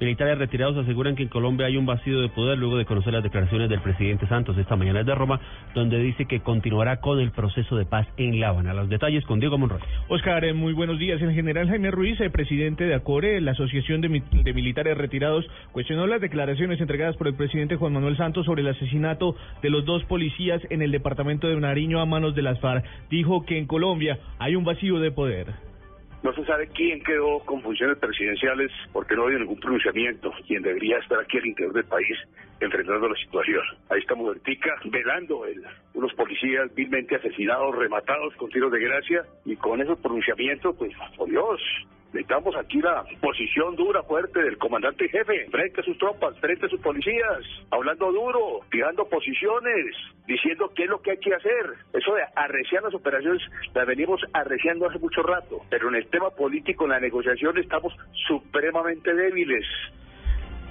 Militares 0.00 0.38
retirados 0.38 0.76
aseguran 0.76 1.16
que 1.16 1.24
en 1.24 1.28
Colombia 1.28 1.66
hay 1.66 1.76
un 1.76 1.84
vacío 1.84 2.20
de 2.20 2.28
poder 2.28 2.56
luego 2.56 2.76
de 2.76 2.84
conocer 2.84 3.12
las 3.12 3.22
declaraciones 3.24 3.68
del 3.68 3.80
presidente 3.80 4.28
Santos 4.28 4.56
esta 4.56 4.76
mañana 4.76 5.02
de 5.02 5.12
Roma, 5.12 5.40
donde 5.74 5.98
dice 5.98 6.26
que 6.26 6.38
continuará 6.38 7.00
con 7.00 7.18
el 7.18 7.32
proceso 7.32 7.76
de 7.76 7.84
paz 7.84 8.06
en 8.16 8.38
La 8.38 8.50
Habana. 8.50 8.74
Los 8.74 8.88
detalles 8.88 9.24
con 9.24 9.40
Diego 9.40 9.58
Monroy. 9.58 9.80
Oscar, 10.06 10.44
eh, 10.44 10.52
muy 10.52 10.72
buenos 10.72 11.00
días. 11.00 11.20
El 11.20 11.32
general 11.32 11.68
Jaime 11.68 11.90
Ruiz, 11.90 12.20
el 12.20 12.30
presidente 12.30 12.84
de 12.84 12.94
ACORE, 12.94 13.40
la 13.40 13.52
Asociación 13.52 14.00
de, 14.00 14.22
de, 14.30 14.52
Militares 14.52 14.96
Retirados, 14.96 15.44
cuestionó 15.72 16.06
las 16.06 16.20
declaraciones 16.20 16.80
entregadas 16.80 17.16
por 17.16 17.26
el 17.26 17.34
presidente 17.34 17.74
Juan 17.74 17.92
Manuel 17.92 18.16
Santos 18.16 18.46
sobre 18.46 18.62
el 18.62 18.68
asesinato 18.68 19.34
de 19.62 19.70
los 19.70 19.84
dos 19.84 20.04
policías 20.04 20.62
en 20.70 20.80
el 20.80 20.92
departamento 20.92 21.48
de 21.48 21.56
Nariño 21.56 22.00
a 22.00 22.06
manos 22.06 22.36
de 22.36 22.42
las 22.42 22.60
FARC. 22.60 22.84
Dijo 23.10 23.44
que 23.44 23.58
en 23.58 23.66
Colombia 23.66 24.18
hay 24.38 24.54
un 24.54 24.62
vacío 24.62 25.00
de 25.00 25.10
poder. 25.10 25.67
No 26.22 26.32
se 26.34 26.44
sabe 26.44 26.68
quién 26.68 27.02
quedó 27.04 27.38
con 27.40 27.62
funciones 27.62 27.96
presidenciales 27.98 28.72
porque 28.92 29.14
no 29.14 29.28
hay 29.28 29.36
ningún 29.36 29.60
pronunciamiento. 29.60 30.32
Quien 30.46 30.62
debería 30.62 30.98
estar 30.98 31.20
aquí 31.20 31.38
al 31.38 31.46
interior 31.46 31.74
del 31.74 31.84
país 31.84 32.16
enfrentando 32.60 33.08
la 33.08 33.16
situación. 33.16 33.62
Ahí 33.88 34.00
está 34.00 34.16
Mujertica 34.16 34.74
velando 34.86 35.44
el, 35.44 35.62
unos 35.94 36.12
policías 36.14 36.74
vilmente 36.74 37.14
asesinados, 37.14 37.76
rematados 37.76 38.34
con 38.34 38.50
tiros 38.50 38.72
de 38.72 38.80
gracia 38.80 39.24
y 39.44 39.54
con 39.56 39.80
esos 39.80 39.98
pronunciamientos, 40.00 40.74
pues, 40.76 40.92
por 41.16 41.28
Dios, 41.28 41.60
Necesitamos 42.12 42.56
aquí 42.56 42.80
la 42.80 43.04
posición 43.20 43.76
dura, 43.76 44.02
fuerte 44.02 44.40
del 44.40 44.56
comandante 44.56 45.08
jefe, 45.10 45.46
frente 45.50 45.82
a 45.82 45.84
sus 45.84 45.98
tropas, 45.98 46.38
frente 46.40 46.64
a 46.64 46.68
sus 46.70 46.80
policías, 46.80 47.44
hablando 47.70 48.10
duro, 48.10 48.60
fijando 48.70 49.06
posiciones, 49.06 49.94
diciendo 50.26 50.72
qué 50.74 50.84
es 50.84 50.88
lo 50.88 51.02
que 51.02 51.10
hay 51.10 51.18
que 51.18 51.34
hacer. 51.34 51.74
Eso 51.92 52.14
de 52.14 52.22
arreciar 52.34 52.82
las 52.82 52.94
operaciones 52.94 53.42
las 53.74 53.86
venimos 53.86 54.22
arreciando 54.32 54.88
hace 54.88 54.98
mucho 54.98 55.22
rato, 55.22 55.60
pero 55.68 55.90
en 55.90 55.96
el 55.96 56.06
tema 56.08 56.30
político, 56.30 56.84
en 56.84 56.90
la 56.92 57.00
negociación, 57.00 57.58
estamos 57.58 57.94
supremamente 58.26 59.12
débiles. 59.12 59.66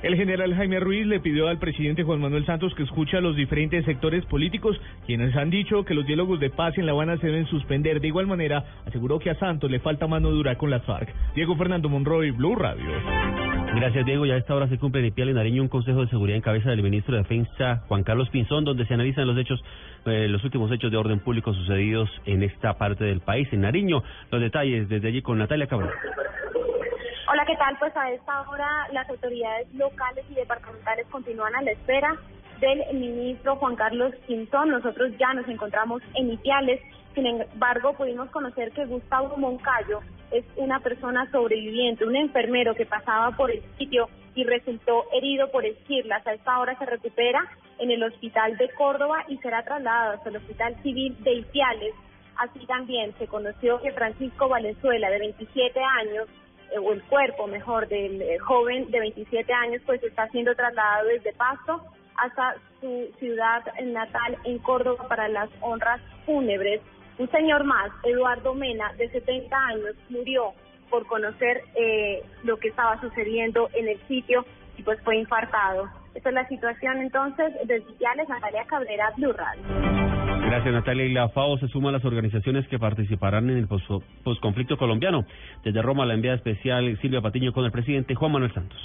El 0.03 0.15
general 0.15 0.53
Jaime 0.53 0.79
Ruiz 0.79 1.07
le 1.07 1.19
pidió 1.19 1.47
al 1.47 1.57
presidente 1.57 2.03
Juan 2.03 2.21
Manuel 2.21 2.45
Santos 2.45 2.73
que 2.75 2.83
escuche 2.83 3.17
a 3.17 3.21
los 3.21 3.35
diferentes 3.35 3.83
sectores 3.83 4.23
políticos, 4.25 4.79
quienes 5.07 5.35
han 5.35 5.49
dicho 5.49 5.85
que 5.85 5.95
los 5.95 6.05
diálogos 6.05 6.39
de 6.39 6.51
paz 6.51 6.77
en 6.77 6.85
La 6.85 6.91
Habana 6.91 7.17
se 7.17 7.25
deben 7.25 7.47
suspender. 7.47 7.99
De 7.99 8.07
igual 8.07 8.27
manera, 8.27 8.63
aseguró 8.85 9.17
que 9.17 9.31
a 9.31 9.39
Santos 9.39 9.71
le 9.71 9.79
falta 9.79 10.05
mano 10.05 10.29
dura 10.29 10.55
con 10.55 10.69
las 10.69 10.83
FARC. 10.83 11.11
Diego 11.33 11.55
Fernando 11.55 11.89
Monroy, 11.89 12.29
Blue 12.29 12.55
Radio. 12.55 12.85
Gracias, 13.75 14.05
Diego. 14.05 14.25
Ya 14.27 14.35
a 14.35 14.37
esta 14.37 14.55
hora 14.55 14.67
se 14.67 14.77
cumple 14.77 15.11
en 15.15 15.33
Nariño 15.33 15.63
un 15.63 15.67
consejo 15.67 16.01
de 16.01 16.09
seguridad 16.09 16.35
en 16.35 16.41
cabeza 16.43 16.69
del 16.69 16.83
ministro 16.83 17.15
de 17.15 17.23
Defensa, 17.23 17.83
Juan 17.87 18.03
Carlos 18.03 18.29
Pinzón, 18.29 18.65
donde 18.65 18.85
se 18.85 18.93
analizan 18.93 19.27
los 19.27 19.37
hechos, 19.37 19.63
eh, 20.05 20.27
los 20.27 20.43
últimos 20.43 20.71
hechos 20.71 20.91
de 20.91 20.97
orden 20.97 21.19
público 21.19 21.53
sucedidos 21.53 22.09
en 22.25 22.43
esta 22.43 22.77
parte 22.77 23.03
del 23.03 23.19
país, 23.21 23.47
en 23.51 23.61
Nariño. 23.61 24.03
Los 24.31 24.41
detalles 24.41 24.89
desde 24.89 25.07
allí 25.07 25.21
con 25.23 25.39
Natalia 25.39 25.67
Cabral. 25.67 25.91
¿Qué 27.47 27.55
tal? 27.55 27.77
Pues 27.79 27.95
a 27.95 28.11
esta 28.11 28.41
hora 28.41 28.89
las 28.91 29.09
autoridades 29.09 29.73
locales 29.73 30.25
y 30.29 30.33
departamentales 30.33 31.07
continúan 31.07 31.55
a 31.55 31.61
la 31.61 31.71
espera 31.71 32.13
del 32.59 32.83
ministro 32.93 33.55
Juan 33.55 33.77
Carlos 33.77 34.13
Quintón. 34.27 34.69
Nosotros 34.69 35.13
ya 35.17 35.33
nos 35.33 35.47
encontramos 35.47 36.01
en 36.15 36.33
Ipiales. 36.33 36.81
Sin 37.15 37.25
embargo, 37.25 37.93
pudimos 37.93 38.29
conocer 38.31 38.73
que 38.73 38.85
Gustavo 38.85 39.37
Moncayo 39.37 40.01
es 40.31 40.43
una 40.57 40.81
persona 40.81 41.31
sobreviviente, 41.31 42.03
un 42.03 42.17
enfermero 42.17 42.75
que 42.75 42.85
pasaba 42.85 43.31
por 43.31 43.49
el 43.49 43.63
sitio 43.77 44.09
y 44.35 44.43
resultó 44.43 45.05
herido 45.13 45.49
por 45.49 45.65
esquirlas. 45.65 46.27
A 46.27 46.33
esta 46.33 46.59
hora 46.59 46.77
se 46.77 46.85
recupera 46.85 47.47
en 47.79 47.91
el 47.91 48.03
hospital 48.03 48.57
de 48.57 48.69
Córdoba 48.73 49.23
y 49.29 49.37
será 49.37 49.63
trasladado 49.63 50.15
hasta 50.15 50.29
el 50.29 50.35
hospital 50.35 50.75
civil 50.83 51.15
de 51.23 51.35
Ipiales. 51.35 51.93
Así 52.35 52.65
también 52.67 53.15
se 53.17 53.25
conoció 53.25 53.81
que 53.81 53.93
Francisco 53.93 54.49
Valenzuela, 54.49 55.09
de 55.09 55.19
27 55.19 55.79
años, 55.81 56.27
o 56.81 56.93
el 56.93 57.03
cuerpo 57.03 57.47
mejor 57.47 57.87
del 57.87 58.21
eh, 58.21 58.37
joven 58.39 58.89
de 58.91 58.99
27 58.99 59.51
años 59.53 59.81
pues 59.85 60.01
está 60.03 60.27
siendo 60.29 60.53
trasladado 60.55 61.07
desde 61.07 61.33
Pasto 61.33 61.81
hasta 62.17 62.55
su 62.81 63.09
ciudad 63.19 63.63
natal 63.83 64.37
en 64.43 64.59
Córdoba 64.59 65.07
para 65.07 65.27
las 65.27 65.49
honras 65.61 66.01
fúnebres. 66.25 66.81
Un 67.17 67.29
señor 67.31 67.63
más, 67.63 67.91
Eduardo 68.03 68.53
Mena, 68.53 68.91
de 68.93 69.09
70 69.09 69.55
años, 69.55 69.95
murió 70.09 70.53
por 70.89 71.05
conocer 71.07 71.63
eh, 71.75 72.23
lo 72.43 72.57
que 72.57 72.69
estaba 72.69 72.99
sucediendo 73.01 73.69
en 73.73 73.87
el 73.87 73.99
sitio 74.07 74.45
y 74.77 74.83
pues 74.83 74.99
fue 75.01 75.17
infartado. 75.17 75.89
Esta 76.13 76.29
es 76.29 76.35
la 76.35 76.47
situación 76.47 76.97
entonces 77.01 77.53
de 77.65 77.81
Sitiales, 77.85 78.29
Natalia 78.29 78.65
Cabrera, 78.65 79.11
Blue 79.17 79.33
Radio. 79.33 79.96
Gracias, 80.47 80.73
Natalia. 80.73 81.03
Y 81.03 81.11
la 81.11 81.27
FAO 81.27 81.57
se 81.57 81.67
suma 81.67 81.89
a 81.89 81.91
las 81.91 82.05
organizaciones 82.05 82.65
que 82.69 82.79
participarán 82.79 83.49
en 83.49 83.57
el 83.57 83.67
posconflicto 83.67 84.77
colombiano. 84.77 85.25
Desde 85.61 85.81
Roma, 85.81 86.05
la 86.05 86.13
enviada 86.13 86.37
especial 86.37 86.97
Silvia 87.01 87.19
Patiño 87.19 87.51
con 87.51 87.65
el 87.65 87.71
presidente 87.71 88.15
Juan 88.15 88.31
Manuel 88.31 88.53
Santos. 88.53 88.79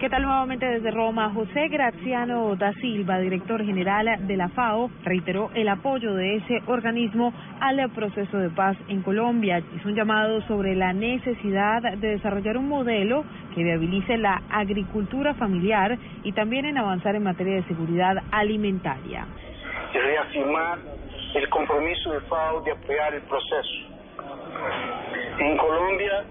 ¿Qué 0.00 0.10
tal 0.10 0.22
nuevamente 0.22 0.66
desde 0.66 0.90
Roma? 0.90 1.30
José 1.32 1.68
Graciano 1.68 2.56
da 2.56 2.72
Silva, 2.74 3.20
director 3.20 3.64
general 3.64 4.26
de 4.26 4.36
la 4.36 4.48
FAO, 4.48 4.90
reiteró 5.04 5.52
el 5.54 5.68
apoyo 5.68 6.14
de 6.14 6.36
ese 6.36 6.62
organismo 6.66 7.32
al 7.60 7.88
proceso 7.90 8.36
de 8.36 8.50
paz 8.50 8.76
en 8.88 9.02
Colombia. 9.02 9.62
Hizo 9.76 9.88
un 9.88 9.94
llamado 9.94 10.40
sobre 10.48 10.74
la 10.74 10.92
necesidad 10.92 11.80
de 11.96 12.08
desarrollar 12.08 12.56
un 12.58 12.68
modelo 12.68 13.24
que 13.54 13.62
viabilice 13.62 14.18
la 14.18 14.42
agricultura 14.50 15.34
familiar 15.34 15.96
y 16.24 16.32
también 16.32 16.64
en 16.64 16.76
avanzar 16.76 17.14
en 17.14 17.22
materia 17.22 17.54
de 17.54 17.64
seguridad 17.68 18.16
alimentaria 18.32 19.26
y 19.92 19.98
reafirmar 19.98 20.78
el 21.34 21.48
compromiso 21.50 22.12
de 22.12 22.20
FAO 22.22 22.60
de 22.62 22.72
apoyar 22.72 23.14
el 23.14 23.22
proceso. 23.22 23.88
En 25.38 25.56
Colombia, 25.56 26.24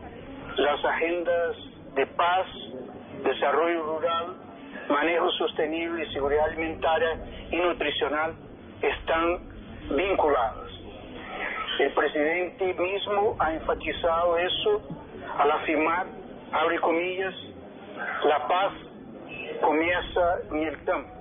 las 0.57 0.85
agendas 0.85 1.55
de 1.95 2.05
paz, 2.07 2.47
desarrollo 3.23 3.83
rural, 3.83 4.35
manejo 4.89 5.29
sostenible 5.31 6.05
y 6.05 6.13
seguridad 6.13 6.45
alimentaria 6.45 7.19
y 7.51 7.55
nutricional 7.57 8.35
están 8.81 9.39
vinculadas. 9.95 10.71
El 11.79 11.93
presidente 11.93 12.73
mismo 12.73 13.35
ha 13.39 13.53
enfatizado 13.53 14.37
eso 14.37 14.81
al 15.37 15.51
afirmar, 15.51 16.07
abre 16.51 16.79
comillas, 16.79 17.33
la 18.23 18.47
paz 18.47 18.73
comienza 19.61 20.39
en 20.51 20.63
el 20.63 20.83
campo, 20.83 21.13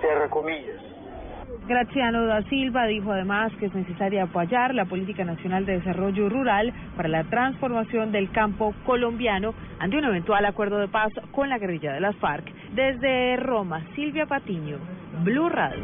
cierra 0.00 0.28
comillas. 0.28 0.91
Graciano 1.66 2.26
da 2.26 2.42
Silva 2.44 2.86
dijo 2.86 3.12
además 3.12 3.52
que 3.58 3.66
es 3.66 3.74
necesario 3.74 4.22
apoyar 4.22 4.74
la 4.74 4.84
Política 4.84 5.24
Nacional 5.24 5.64
de 5.64 5.78
Desarrollo 5.78 6.28
Rural 6.28 6.72
para 6.96 7.08
la 7.08 7.24
transformación 7.24 8.10
del 8.10 8.30
campo 8.30 8.74
colombiano 8.84 9.54
ante 9.78 9.96
un 9.96 10.04
eventual 10.04 10.44
acuerdo 10.44 10.78
de 10.78 10.88
paz 10.88 11.12
con 11.30 11.48
la 11.48 11.58
guerrilla 11.58 11.92
de 11.92 12.00
las 12.00 12.16
FARC. 12.16 12.52
Desde 12.74 13.36
Roma, 13.36 13.80
Silvia 13.94 14.26
Patiño, 14.26 14.78
Blue 15.22 15.48
Radio. 15.48 15.82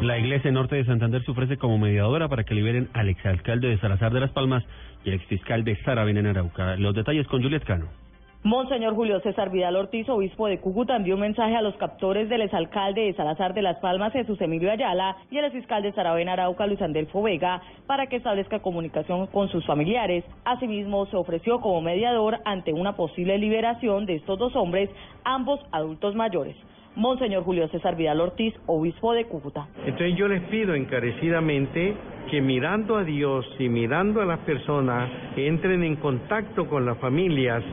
La 0.00 0.18
Iglesia 0.18 0.50
Norte 0.50 0.76
de 0.76 0.84
Santander 0.84 1.22
se 1.24 1.30
ofrece 1.30 1.56
como 1.56 1.78
mediadora 1.78 2.28
para 2.28 2.44
que 2.44 2.54
liberen 2.54 2.88
al 2.94 3.08
exalcalde 3.08 3.68
de 3.68 3.78
Salazar 3.78 4.12
de 4.12 4.20
las 4.20 4.30
Palmas 4.32 4.64
y 5.04 5.10
el 5.10 5.14
exfiscal 5.16 5.64
de 5.64 5.76
Saravena 5.82 6.20
en 6.20 6.26
Arauca. 6.26 6.76
Los 6.76 6.94
detalles 6.94 7.26
con 7.26 7.42
Juliet 7.42 7.64
Cano. 7.64 8.03
Monseñor 8.44 8.94
Julio 8.94 9.20
César 9.20 9.50
Vidal 9.50 9.74
Ortiz, 9.74 10.06
obispo 10.10 10.48
de 10.48 10.60
Cúcuta, 10.60 10.94
envió 10.94 11.14
un 11.14 11.22
mensaje 11.22 11.56
a 11.56 11.62
los 11.62 11.74
captores 11.76 12.28
del 12.28 12.42
exalcalde 12.42 13.00
de 13.00 13.14
Salazar 13.14 13.54
de 13.54 13.62
las 13.62 13.78
Palmas, 13.78 14.12
Jesús 14.12 14.38
Emilio 14.38 14.70
Ayala, 14.70 15.16
y 15.30 15.38
al 15.38 15.50
fiscal 15.50 15.82
de 15.82 15.92
Saravena 15.92 16.34
Arauca, 16.34 16.66
Luis 16.66 16.82
Andelfo 16.82 17.22
Vega, 17.22 17.62
para 17.86 18.06
que 18.06 18.16
establezca 18.16 18.58
comunicación 18.58 19.28
con 19.28 19.48
sus 19.48 19.64
familiares. 19.64 20.24
Asimismo, 20.44 21.06
se 21.06 21.16
ofreció 21.16 21.62
como 21.62 21.80
mediador 21.80 22.40
ante 22.44 22.74
una 22.74 22.96
posible 22.96 23.38
liberación 23.38 24.04
de 24.04 24.16
estos 24.16 24.38
dos 24.38 24.54
hombres, 24.56 24.90
ambos 25.24 25.58
adultos 25.72 26.14
mayores. 26.14 26.54
Monseñor 26.96 27.44
Julio 27.44 27.66
César 27.68 27.96
Vidal 27.96 28.20
Ortiz, 28.20 28.52
obispo 28.66 29.14
de 29.14 29.24
Cúcuta. 29.24 29.68
Entonces 29.86 30.16
yo 30.18 30.28
les 30.28 30.42
pido 30.48 30.74
encarecidamente 30.74 31.96
que 32.30 32.42
mirando 32.42 32.98
a 32.98 33.04
Dios 33.04 33.46
y 33.58 33.70
mirando 33.70 34.20
a 34.20 34.26
las 34.26 34.40
personas, 34.40 35.10
entren 35.34 35.82
en 35.82 35.96
contacto 35.96 36.68
con 36.68 36.84
las 36.84 36.98
familias 36.98 37.64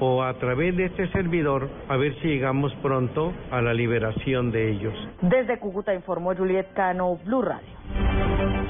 o 0.00 0.22
a 0.22 0.34
través 0.34 0.76
de 0.76 0.86
este 0.86 1.08
servidor 1.12 1.68
a 1.88 1.96
ver 1.96 2.14
si 2.20 2.28
llegamos 2.28 2.72
pronto 2.82 3.32
a 3.50 3.60
la 3.60 3.74
liberación 3.74 4.50
de 4.50 4.70
ellos. 4.70 4.94
Desde 5.22 5.58
Cúcuta 5.58 5.94
informó 5.94 6.34
Juliet 6.34 6.72
Cano, 6.74 7.18
Blue 7.24 7.42
Radio. 7.42 7.68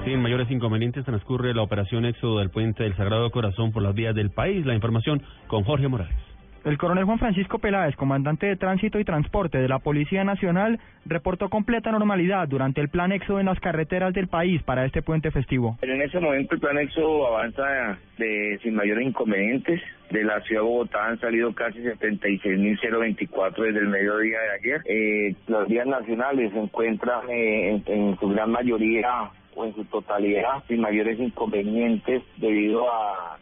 Sin 0.05 0.20
mayores 0.20 0.50
inconvenientes 0.50 1.05
transcurre 1.05 1.52
la 1.52 1.62
operación 1.62 2.05
éxodo 2.05 2.38
del 2.38 2.50
puente 2.50 2.84
del 2.84 2.94
Sagrado 2.96 3.31
Corazón 3.31 3.73
por 3.73 3.82
las 3.82 3.94
vías 3.94 4.14
del 4.14 4.31
país. 4.31 4.64
La 4.64 4.75
información 4.75 5.23
con 5.49 5.64
Jorge 5.64 5.88
Morales. 5.88 6.36
El 6.66 6.78
coronel 6.78 7.04
Juan 7.04 7.20
Francisco 7.20 7.60
Peláez, 7.60 7.94
comandante 7.94 8.46
de 8.46 8.56
Tránsito 8.56 8.98
y 8.98 9.04
Transporte 9.04 9.58
de 9.58 9.68
la 9.68 9.78
Policía 9.78 10.24
Nacional, 10.24 10.80
reportó 11.04 11.48
completa 11.48 11.92
normalidad 11.92 12.48
durante 12.48 12.80
el 12.80 12.88
plan 12.88 13.12
éxodo 13.12 13.38
en 13.38 13.46
las 13.46 13.60
carreteras 13.60 14.12
del 14.12 14.26
país 14.26 14.60
para 14.64 14.84
este 14.84 15.00
puente 15.00 15.30
festivo. 15.30 15.78
En 15.82 16.02
ese 16.02 16.18
momento 16.18 16.56
el 16.56 16.60
plan 16.60 16.76
éxodo 16.78 17.28
avanza 17.28 17.96
de, 18.18 18.58
sin 18.64 18.74
mayores 18.74 19.06
inconvenientes. 19.06 19.80
De 20.10 20.24
la 20.24 20.40
ciudad 20.40 20.62
de 20.62 20.66
Bogotá 20.66 21.06
han 21.06 21.20
salido 21.20 21.54
casi 21.54 21.78
76.024 21.78 23.62
desde 23.62 23.78
el 23.78 23.88
mediodía 23.88 24.38
de 24.40 24.50
ayer. 24.58 24.82
Eh, 24.86 25.36
las 25.46 25.68
vías 25.68 25.86
nacionales 25.86 26.52
se 26.52 26.58
encuentran 26.58 27.30
eh, 27.30 27.80
en 27.86 28.18
su 28.18 28.28
gran 28.30 28.50
mayoría 28.50 29.30
o 29.54 29.66
en 29.66 29.74
su 29.76 29.84
totalidad 29.84 30.64
sin 30.66 30.80
mayores 30.80 31.20
inconvenientes 31.20 32.24
debido 32.38 32.92
a 32.92 33.38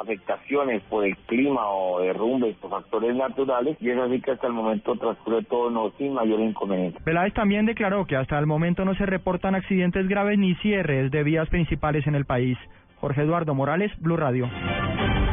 afectaciones 0.00 0.82
por 0.84 1.04
el 1.04 1.16
clima 1.26 1.68
o 1.68 2.00
derrumbes 2.00 2.56
o 2.62 2.68
factores 2.68 3.14
naturales 3.16 3.76
y 3.80 3.90
es 3.90 3.98
así 3.98 4.20
que 4.20 4.32
hasta 4.32 4.46
el 4.46 4.52
momento 4.52 4.96
transcurre 4.96 5.42
todo 5.44 5.70
no 5.70 5.90
sin 5.98 6.14
mayor 6.14 6.40
inconveniente. 6.40 7.00
Peláez 7.04 7.34
también 7.34 7.66
declaró 7.66 8.06
que 8.06 8.16
hasta 8.16 8.38
el 8.38 8.46
momento 8.46 8.84
no 8.84 8.94
se 8.94 9.06
reportan 9.06 9.54
accidentes 9.54 10.08
graves 10.08 10.38
ni 10.38 10.54
cierres 10.56 11.10
de 11.10 11.22
vías 11.22 11.48
principales 11.48 12.06
en 12.06 12.14
el 12.14 12.24
país. 12.24 12.56
Jorge 13.00 13.22
Eduardo 13.22 13.54
Morales, 13.54 13.92
Blue 14.00 14.16
Radio. 14.16 14.48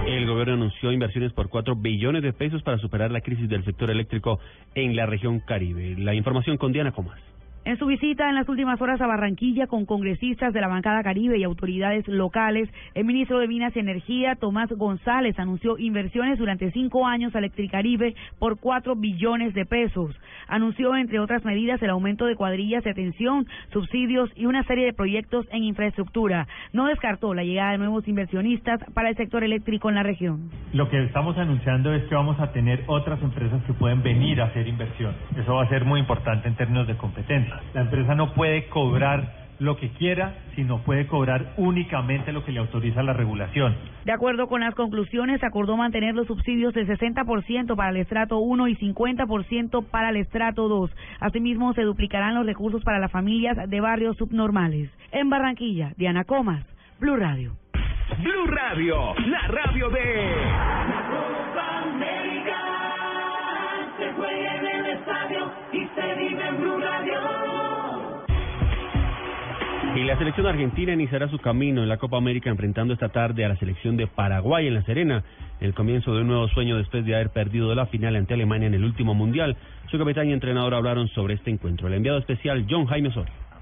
El 0.06 0.28
gobierno 0.28 0.54
anunció 0.54 0.92
inversiones 0.92 1.34
por 1.34 1.50
4 1.50 1.76
billones 1.76 2.22
de 2.22 2.32
pesos 2.32 2.62
para 2.62 2.78
superar 2.78 3.10
la 3.10 3.22
crisis 3.22 3.50
del 3.50 3.66
sector 3.66 3.90
eléctrico 3.90 4.40
en 4.76 4.96
la 4.96 5.08
región 5.08 5.40
Caribe. 5.40 5.96
La 5.98 6.14
información 6.14 6.58
con 6.58 6.72
Diana 6.72 6.92
Comas. 6.92 7.20
En 7.66 7.80
su 7.80 7.88
visita 7.88 8.30
en 8.30 8.36
las 8.36 8.48
últimas 8.48 8.80
horas 8.80 9.02
a 9.02 9.08
Barranquilla 9.08 9.66
con 9.66 9.88
congresistas 9.88 10.54
de 10.54 10.62
la 10.62 10.68
bancada 10.68 11.02
Caribe 11.02 11.40
y 11.40 11.44
autoridades 11.44 12.08
locales, 12.08 12.70
el 12.94 13.06
ministro 13.06 13.40
de 13.40 13.48
Minas 13.48 13.76
y 13.76 13.80
Energía, 13.80 14.36
Tomás 14.36 14.70
González, 14.70 15.40
anunció 15.40 15.76
inversiones 15.80 16.38
durante 16.38 16.70
cinco 16.70 17.08
años 17.08 17.34
a 17.34 17.40
Electricaribe 17.40 18.14
por 18.38 18.60
cuatro 18.60 18.96
billones 18.96 19.56
de 19.56 19.66
pesos. 19.66 20.16
Anunció, 20.48 20.96
entre 20.96 21.20
otras 21.20 21.44
medidas, 21.44 21.82
el 21.82 21.90
aumento 21.90 22.28
de 22.28 22.36
cuadrillas 22.36 22.84
de 22.84 22.92
atención, 22.92 23.48
subsidios 23.74 24.30
y 24.36 24.46
una 24.46 24.64
serie 24.66 24.86
de 24.86 24.94
proyectos 24.94 25.48
en 25.52 25.64
infraestructura. 25.64 26.48
No 26.72 26.86
descartó 26.86 27.34
la 27.34 27.44
llegada 27.44 27.72
de 27.72 27.80
nuevos 27.80 28.08
inversionistas 28.08 28.80
para 28.94 29.10
el 29.10 29.18
sector 29.18 29.44
eléctrico 29.44 29.90
en 29.90 29.96
la 29.96 30.04
región. 30.04 30.52
Lo 30.72 30.88
que 30.88 31.04
estamos 31.04 31.36
anunciando 31.40 31.96
es 31.96 32.04
que 32.04 32.14
vamos 32.14 32.40
a 32.40 32.52
tener 32.52 32.84
otras 32.86 33.20
empresas 33.24 33.64
que 33.64 33.74
pueden 33.74 34.04
venir 34.04 34.40
a 34.40 34.46
hacer 34.46 34.68
inversión. 34.68 35.16
Eso 35.36 35.56
va 35.56 35.64
a 35.64 35.70
ser 35.70 35.84
muy 35.84 36.00
importante 36.00 36.48
en 36.48 36.56
términos 36.56 36.86
de 36.86 36.96
competencia. 36.96 37.55
La 37.74 37.82
empresa 37.82 38.16
no 38.16 38.34
puede 38.34 38.68
cobrar 38.68 39.46
lo 39.60 39.78
que 39.78 39.90
quiera, 39.90 40.36
sino 40.56 40.80
puede 40.80 41.08
cobrar 41.08 41.54
únicamente 41.58 42.32
lo 42.32 42.44
que 42.44 42.52
le 42.52 42.60
autoriza 42.60 43.04
la 43.04 43.14
regulación. 43.14 43.76
De 44.04 44.12
acuerdo 44.12 44.48
con 44.48 44.62
las 44.62 44.76
conclusiones, 44.76 45.44
acordó 45.44 45.78
mantener 45.78 46.14
los 46.14 46.28
subsidios 46.28 46.74
del 46.74 46.88
60% 46.88 47.76
para 47.76 47.90
el 47.90 47.98
estrato 47.98 48.40
1 48.40 48.68
y 48.68 48.76
50% 48.76 49.86
para 49.86 50.10
el 50.10 50.18
estrato 50.18 50.68
2. 50.68 50.92
Asimismo, 51.20 51.74
se 51.74 51.84
duplicarán 51.84 52.36
los 52.36 52.46
recursos 52.46 52.84
para 52.84 53.00
las 53.00 53.12
familias 53.12 53.58
de 53.70 53.82
barrios 53.82 54.18
subnormales. 54.18 54.90
En 55.12 55.30
Barranquilla, 55.30 55.94
Diana 55.98 56.26
Comas, 56.26 56.66
Blue 57.00 57.16
Radio. 57.16 57.56
Blue 58.20 58.48
Radio, 58.48 59.16
la 59.28 59.48
radio 59.48 59.90
de... 59.90 60.36
se 63.98 64.12
juega 64.14 64.56
en 64.58 64.68
el 64.68 64.86
estadio 64.98 65.52
y 65.72 65.88
se 65.96 66.16
vive 66.16 66.48
en 66.48 66.58
Blue 66.58 66.78
Radio. 66.80 67.45
Y 69.96 70.04
la 70.04 70.18
selección 70.18 70.46
argentina 70.46 70.92
iniciará 70.92 71.30
su 71.30 71.40
camino 71.40 71.82
en 71.82 71.88
la 71.88 71.96
Copa 71.96 72.18
América 72.18 72.50
enfrentando 72.50 72.94
esta 72.94 73.10
tarde 73.10 73.46
a 73.46 73.48
la 73.48 73.56
selección 73.56 73.96
de 73.96 74.08
Paraguay 74.08 74.68
en 74.68 74.74
La 74.74 74.84
Serena, 74.84 75.24
el 75.62 75.74
comienzo 75.74 76.14
de 76.14 76.20
un 76.20 76.28
nuevo 76.28 76.50
sueño 76.50 76.76
después 76.76 77.06
de 77.06 77.16
haber 77.16 77.30
perdido 77.30 77.74
la 77.74 77.86
final 77.86 78.18
ante 78.18 78.34
Alemania 78.34 78.68
en 78.68 78.74
el 78.74 78.84
último 78.84 79.14
mundial. 79.14 79.56
Su 79.90 79.98
capitán 79.98 80.28
y 80.28 80.34
entrenador 80.34 80.74
hablaron 80.74 81.08
sobre 81.08 81.36
este 81.36 81.50
encuentro. 81.50 81.88
El 81.88 81.94
enviado 81.94 82.18
especial 82.18 82.66
John 82.70 82.88
Jaime. 82.88 83.10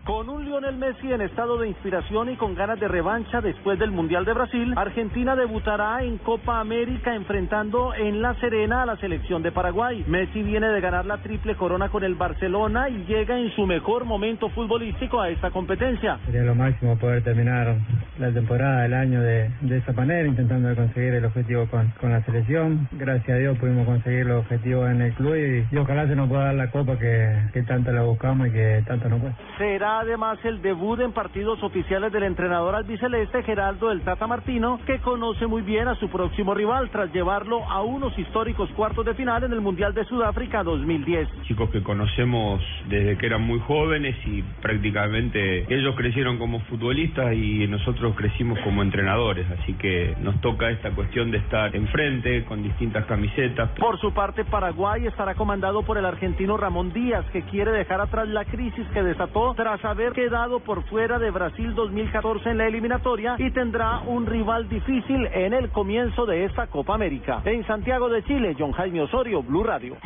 Con 0.05 0.27
un 0.27 0.43
Lionel 0.43 0.75
Messi 0.75 1.13
en 1.13 1.21
estado 1.21 1.57
de 1.57 1.69
inspiración 1.69 2.29
y 2.29 2.35
con 2.35 2.55
ganas 2.55 2.77
de 2.77 2.89
revancha 2.89 3.39
después 3.39 3.79
del 3.79 3.91
Mundial 3.91 4.25
de 4.25 4.33
Brasil, 4.33 4.73
Argentina 4.75 5.33
debutará 5.33 6.03
en 6.03 6.17
Copa 6.17 6.59
América 6.59 7.15
enfrentando 7.15 7.95
en 7.95 8.21
La 8.21 8.33
Serena 8.41 8.81
a 8.81 8.85
la 8.85 8.97
selección 8.97 9.41
de 9.43 9.53
Paraguay. 9.53 10.03
Messi 10.05 10.43
viene 10.43 10.67
de 10.67 10.81
ganar 10.81 11.05
la 11.05 11.19
triple 11.19 11.55
corona 11.55 11.87
con 11.87 12.03
el 12.03 12.15
Barcelona 12.15 12.89
y 12.89 13.05
llega 13.05 13.39
en 13.39 13.49
su 13.51 13.65
mejor 13.65 14.03
momento 14.03 14.49
futbolístico 14.49 15.21
a 15.21 15.29
esta 15.29 15.51
competencia. 15.51 16.19
Sería 16.25 16.43
lo 16.43 16.53
máximo 16.53 16.97
poder 16.97 17.23
terminar 17.23 17.73
la 18.19 18.29
temporada, 18.33 18.85
el 18.85 18.93
año 18.93 19.21
de, 19.21 19.51
de 19.61 19.77
esa 19.77 19.93
manera, 19.93 20.27
intentando 20.27 20.75
conseguir 20.75 21.13
el 21.13 21.23
objetivo 21.23 21.65
con, 21.67 21.93
con 22.01 22.11
la 22.11 22.21
selección. 22.25 22.89
Gracias 22.91 23.29
a 23.29 23.39
Dios 23.39 23.57
pudimos 23.57 23.85
conseguir 23.85 24.25
los 24.25 24.41
objetivos 24.41 24.91
en 24.91 25.01
el 25.01 25.13
club 25.13 25.65
y, 25.71 25.77
ojalá 25.77 26.07
se 26.07 26.15
nos 26.15 26.27
pueda 26.27 26.45
dar 26.45 26.55
la 26.55 26.71
copa 26.71 26.99
que, 26.99 27.37
que 27.53 27.63
tanto 27.63 27.93
la 27.93 28.01
buscamos 28.01 28.49
y 28.49 28.51
que 28.51 28.83
tanto 28.85 29.07
nos 29.07 29.21
cuesta. 29.21 29.41
Será 29.57 29.92
además 29.99 30.39
el 30.43 30.61
debut 30.61 30.99
en 30.99 31.11
partidos 31.11 31.61
oficiales 31.63 32.11
del 32.11 32.23
entrenador 32.23 32.75
albiceleste 32.75 33.43
Geraldo 33.43 33.89
del 33.89 34.01
Tata 34.01 34.27
Martino, 34.27 34.79
que 34.85 34.99
conoce 34.99 35.47
muy 35.47 35.61
bien 35.61 35.87
a 35.87 35.95
su 35.95 36.09
próximo 36.09 36.53
rival 36.53 36.89
tras 36.89 37.11
llevarlo 37.13 37.63
a 37.69 37.81
unos 37.81 38.17
históricos 38.17 38.69
cuartos 38.71 39.05
de 39.05 39.13
final 39.13 39.43
en 39.43 39.53
el 39.53 39.61
Mundial 39.61 39.93
de 39.93 40.05
Sudáfrica 40.05 40.63
2010. 40.63 41.27
Chicos 41.43 41.69
que 41.69 41.83
conocemos 41.83 42.61
desde 42.87 43.17
que 43.17 43.25
eran 43.25 43.41
muy 43.41 43.59
jóvenes 43.59 44.15
y 44.25 44.41
prácticamente 44.61 45.65
ellos 45.73 45.95
crecieron 45.95 46.37
como 46.37 46.59
futbolistas 46.61 47.33
y 47.33 47.67
nosotros 47.67 48.15
crecimos 48.15 48.59
como 48.63 48.81
entrenadores, 48.81 49.45
así 49.59 49.73
que 49.73 50.15
nos 50.21 50.39
toca 50.41 50.69
esta 50.69 50.91
cuestión 50.91 51.31
de 51.31 51.37
estar 51.37 51.75
enfrente 51.75 52.45
con 52.45 52.63
distintas 52.63 53.05
camisetas. 53.05 53.69
Por 53.79 53.99
su 53.99 54.13
parte, 54.13 54.45
Paraguay 54.45 55.07
estará 55.07 55.35
comandado 55.35 55.83
por 55.83 55.97
el 55.97 56.05
argentino 56.05 56.57
Ramón 56.57 56.93
Díaz, 56.93 57.25
que 57.31 57.43
quiere 57.43 57.71
dejar 57.71 58.01
atrás 58.01 58.27
la 58.27 58.45
crisis 58.45 58.87
que 58.93 59.03
desató 59.03 59.53
tras 59.55 59.82
haber 59.85 60.13
quedado 60.13 60.59
por 60.59 60.83
fuera 60.83 61.19
de 61.19 61.31
Brasil 61.31 61.73
2014 61.75 62.49
en 62.49 62.57
la 62.57 62.67
eliminatoria 62.67 63.35
y 63.37 63.51
tendrá 63.51 63.99
un 64.01 64.25
rival 64.25 64.69
difícil 64.69 65.25
en 65.27 65.53
el 65.53 65.69
comienzo 65.69 66.25
de 66.25 66.45
esta 66.45 66.67
Copa 66.67 66.95
América. 66.95 67.41
En 67.45 67.65
Santiago 67.65 68.09
de 68.09 68.23
Chile, 68.23 68.55
John 68.57 68.71
Jaime 68.71 69.01
Osorio, 69.01 69.43
Blue 69.43 69.63
Radio. 69.63 69.97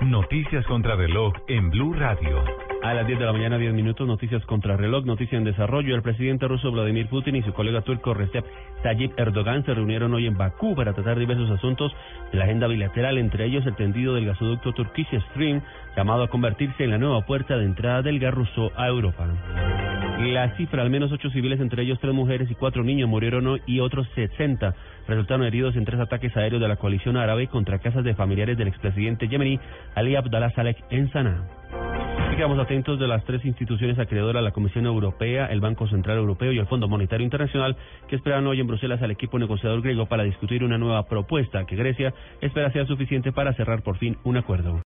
Noticias 0.00 0.66
contra 0.66 0.96
reloj 0.96 1.32
en 1.48 1.70
Blue 1.70 1.94
Radio. 1.94 2.42
A 2.82 2.94
las 2.94 3.06
10 3.06 3.18
de 3.18 3.26
la 3.26 3.32
mañana, 3.32 3.58
10 3.58 3.74
minutos, 3.74 4.06
noticias 4.06 4.42
contra 4.46 4.74
reloj, 4.74 5.04
noticia 5.04 5.36
en 5.36 5.44
desarrollo. 5.44 5.94
El 5.94 6.00
presidente 6.00 6.48
ruso 6.48 6.72
Vladimir 6.72 7.08
Putin 7.08 7.36
y 7.36 7.42
su 7.42 7.52
colega 7.52 7.82
turco 7.82 8.14
Recep 8.14 8.42
Tayyip 8.82 9.18
Erdogan 9.18 9.66
se 9.66 9.74
reunieron 9.74 10.14
hoy 10.14 10.26
en 10.26 10.38
Bakú 10.38 10.74
para 10.74 10.94
tratar 10.94 11.18
diversos 11.18 11.50
asuntos 11.50 11.92
de 12.32 12.38
la 12.38 12.44
agenda 12.44 12.68
bilateral, 12.68 13.18
entre 13.18 13.44
ellos 13.44 13.66
el 13.66 13.76
tendido 13.76 14.14
del 14.14 14.24
gasoducto 14.24 14.72
Turkish 14.72 15.08
Stream, 15.30 15.60
llamado 15.94 16.22
a 16.22 16.28
convertirse 16.28 16.84
en 16.84 16.90
la 16.90 16.98
nueva 16.98 17.20
puerta 17.26 17.58
de 17.58 17.66
entrada 17.66 18.00
del 18.00 18.18
gas 18.18 18.32
ruso 18.32 18.72
a 18.74 18.88
Europa. 18.88 19.26
La 20.20 20.56
cifra, 20.56 20.80
al 20.80 20.88
menos 20.88 21.12
ocho 21.12 21.28
civiles, 21.30 21.60
entre 21.60 21.82
ellos 21.82 21.98
tres 22.00 22.14
mujeres 22.14 22.50
y 22.50 22.54
cuatro 22.54 22.82
niños, 22.82 23.10
murieron 23.10 23.60
y 23.66 23.80
otros 23.80 24.08
60 24.14 24.74
resultaron 25.06 25.44
heridos 25.44 25.76
en 25.76 25.84
tres 25.84 26.00
ataques 26.00 26.34
aéreos 26.34 26.62
de 26.62 26.68
la 26.68 26.76
coalición 26.76 27.18
árabe 27.18 27.46
contra 27.48 27.78
casas 27.78 28.04
de 28.04 28.14
familiares 28.14 28.56
del 28.56 28.68
expresidente 28.68 29.28
yemení 29.28 29.60
Ali 29.94 30.16
Abdallah 30.16 30.54
Saleh 30.54 30.76
en 30.90 31.10
Sanaa. 31.12 31.59
Quedamos 32.40 32.58
atentos 32.58 32.98
de 32.98 33.06
las 33.06 33.22
tres 33.26 33.44
instituciones 33.44 33.98
acreedoras, 33.98 34.42
la 34.42 34.52
Comisión 34.52 34.86
Europea, 34.86 35.44
el 35.48 35.60
Banco 35.60 35.86
Central 35.88 36.16
Europeo 36.16 36.52
y 36.52 36.58
el 36.58 36.64
Fondo 36.64 36.88
Monetario 36.88 37.22
Internacional, 37.22 37.76
que 38.08 38.16
esperan 38.16 38.46
hoy 38.46 38.60
en 38.60 38.66
Bruselas 38.66 39.02
al 39.02 39.10
equipo 39.10 39.38
negociador 39.38 39.82
griego 39.82 40.06
para 40.06 40.22
discutir 40.22 40.64
una 40.64 40.78
nueva 40.78 41.02
propuesta 41.02 41.66
que 41.66 41.76
Grecia 41.76 42.14
espera 42.40 42.72
sea 42.72 42.86
suficiente 42.86 43.30
para 43.30 43.52
cerrar 43.52 43.82
por 43.82 43.98
fin 43.98 44.16
un 44.24 44.38
acuerdo. 44.38 44.78